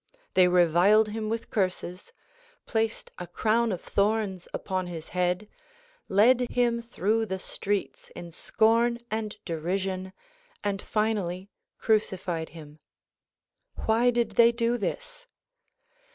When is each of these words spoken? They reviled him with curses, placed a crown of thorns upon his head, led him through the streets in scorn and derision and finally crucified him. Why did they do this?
They 0.33 0.47
reviled 0.47 1.09
him 1.09 1.29
with 1.29 1.51
curses, 1.51 2.11
placed 2.65 3.11
a 3.19 3.27
crown 3.27 3.71
of 3.71 3.81
thorns 3.81 4.47
upon 4.51 4.87
his 4.87 5.09
head, 5.09 5.47
led 6.09 6.49
him 6.49 6.81
through 6.81 7.27
the 7.27 7.37
streets 7.37 8.09
in 8.15 8.31
scorn 8.31 8.97
and 9.11 9.37
derision 9.45 10.13
and 10.63 10.81
finally 10.81 11.51
crucified 11.77 12.49
him. 12.49 12.79
Why 13.85 14.09
did 14.09 14.31
they 14.37 14.51
do 14.51 14.75
this? 14.75 15.27